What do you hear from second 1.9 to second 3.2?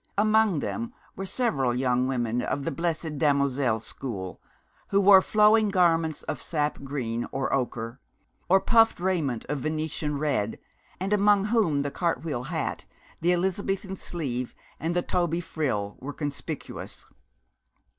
women of the Blessed